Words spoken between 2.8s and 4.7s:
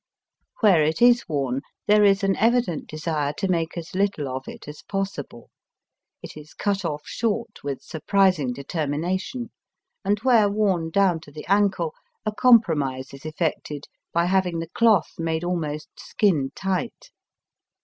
desire to make as little of it